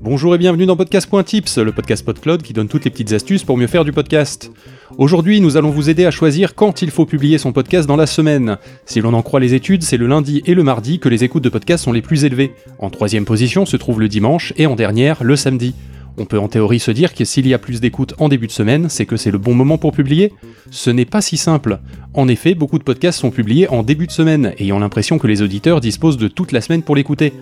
[0.00, 3.56] Bonjour et bienvenue dans Podcast.tips, le podcast PodCloud qui donne toutes les petites astuces pour
[3.56, 4.52] mieux faire du podcast.
[4.96, 8.06] Aujourd'hui, nous allons vous aider à choisir quand il faut publier son podcast dans la
[8.06, 8.58] semaine.
[8.86, 11.42] Si l'on en croit les études, c'est le lundi et le mardi que les écoutes
[11.42, 12.54] de podcast sont les plus élevées.
[12.78, 15.74] En troisième position se trouve le dimanche et en dernière le samedi.
[16.16, 18.52] On peut en théorie se dire que s'il y a plus d'écoutes en début de
[18.52, 20.32] semaine, c'est que c'est le bon moment pour publier
[20.70, 21.80] Ce n'est pas si simple.
[22.14, 25.42] En effet, beaucoup de podcasts sont publiés en début de semaine, ayant l'impression que les
[25.42, 27.32] auditeurs disposent de toute la semaine pour l'écouter.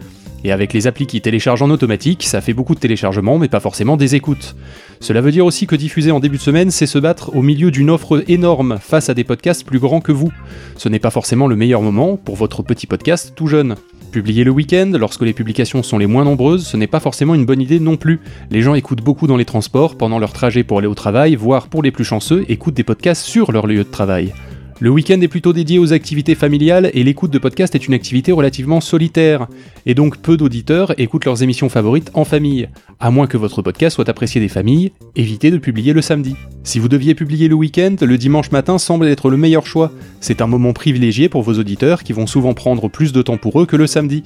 [0.46, 3.58] Et avec les applis qui téléchargent en automatique, ça fait beaucoup de téléchargements, mais pas
[3.58, 4.54] forcément des écoutes.
[5.00, 7.72] Cela veut dire aussi que diffuser en début de semaine, c'est se battre au milieu
[7.72, 10.30] d'une offre énorme face à des podcasts plus grands que vous.
[10.76, 13.74] Ce n'est pas forcément le meilleur moment pour votre petit podcast tout jeune.
[14.12, 17.44] Publier le week-end, lorsque les publications sont les moins nombreuses, ce n'est pas forcément une
[17.44, 18.20] bonne idée non plus.
[18.52, 21.66] Les gens écoutent beaucoup dans les transports, pendant leur trajet pour aller au travail, voire
[21.66, 24.32] pour les plus chanceux, écoutent des podcasts sur leur lieu de travail.
[24.78, 28.30] Le week-end est plutôt dédié aux activités familiales et l'écoute de podcast est une activité
[28.30, 29.48] relativement solitaire.
[29.86, 32.68] Et donc peu d'auditeurs écoutent leurs émissions favorites en famille.
[33.00, 36.36] À moins que votre podcast soit apprécié des familles, évitez de publier le samedi.
[36.62, 39.92] Si vous deviez publier le week-end, le dimanche matin semble être le meilleur choix.
[40.20, 43.62] C'est un moment privilégié pour vos auditeurs qui vont souvent prendre plus de temps pour
[43.62, 44.24] eux que le samedi.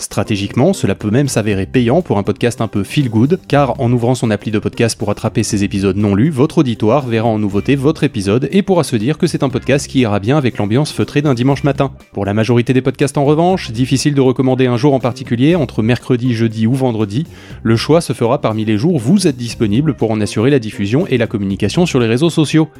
[0.00, 3.92] Stratégiquement, cela peut même s'avérer payant pour un podcast un peu feel good, car en
[3.92, 7.38] ouvrant son appli de podcast pour attraper ses épisodes non lus, votre auditoire verra en
[7.38, 10.56] nouveauté votre épisode et pourra se dire que c'est un podcast qui ira bien avec
[10.56, 11.92] l'ambiance feutrée d'un dimanche matin.
[12.14, 15.82] Pour la majorité des podcasts en revanche, difficile de recommander un jour en particulier, entre
[15.82, 17.26] mercredi, jeudi ou vendredi,
[17.62, 20.60] le choix se fera parmi les jours où vous êtes disponible pour en assurer la
[20.60, 22.70] diffusion et la communication sur les réseaux sociaux.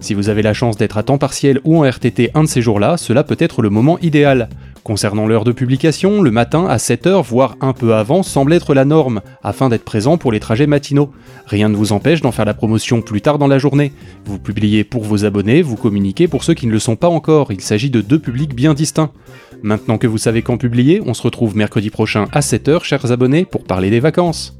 [0.00, 2.60] Si vous avez la chance d'être à temps partiel ou en RTT un de ces
[2.60, 4.50] jours-là, cela peut être le moment idéal.
[4.86, 8.84] Concernant l'heure de publication, le matin à 7h, voire un peu avant, semble être la
[8.84, 11.10] norme, afin d'être présent pour les trajets matinaux.
[11.46, 13.92] Rien ne vous empêche d'en faire la promotion plus tard dans la journée.
[14.26, 17.50] Vous publiez pour vos abonnés, vous communiquez pour ceux qui ne le sont pas encore,
[17.50, 19.10] il s'agit de deux publics bien distincts.
[19.60, 23.44] Maintenant que vous savez quand publier, on se retrouve mercredi prochain à 7h, chers abonnés,
[23.44, 24.55] pour parler des vacances.